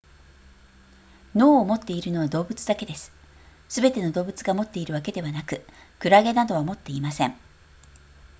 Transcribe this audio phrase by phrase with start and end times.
[1.35, 3.11] 脳を持っているのは動物だけです
[3.69, 5.63] すべての動物が持っているわけではなく
[5.99, 7.35] クラゲなどは持っていません